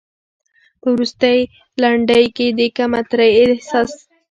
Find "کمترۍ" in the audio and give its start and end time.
2.77-3.31